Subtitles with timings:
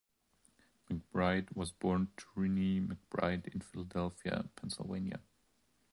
[0.89, 5.19] McBride was born to Renee McBride in Philadelphia, Pennsylvania.